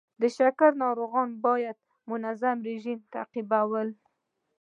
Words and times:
د 0.21 0.23
شکر 0.37 0.71
ناروغان 0.83 1.29
باید 1.45 1.77
منظم 2.09 2.57
رژیم 2.69 2.99
تعقیبول. 3.13 3.87